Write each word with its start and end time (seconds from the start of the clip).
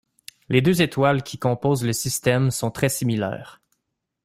Les 0.49 0.63
deux 0.63 0.81
étoiles 0.81 1.21
qui 1.21 1.37
composent 1.37 1.83
le 1.85 1.93
système 1.93 2.49
sont 2.49 2.71
très 2.71 2.89
similaires. 2.89 3.61